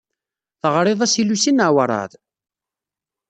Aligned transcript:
Teɣriḍ-as 0.61 1.15
i 1.21 1.23
Lucy 1.23 1.51
neɣ 1.53 1.71
werɛad? 1.75 2.11